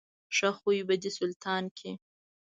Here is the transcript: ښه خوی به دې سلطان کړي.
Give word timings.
ښه 0.35 0.49
خوی 0.57 0.79
به 0.87 0.95
دې 1.01 1.11
سلطان 1.19 1.63
کړي. 1.77 1.91